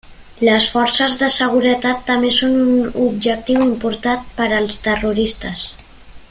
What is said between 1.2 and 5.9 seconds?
de seguretat també són un objectiu important per als terroristes.